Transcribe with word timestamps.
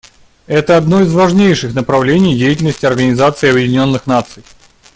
Это 0.47 0.77
одно 0.77 1.01
из 1.01 1.13
важнейших 1.13 1.75
направлений 1.75 2.35
деятельности 2.35 2.87
Организации 2.87 3.51
Объединенных 3.51 4.07
Наций. 4.07 4.43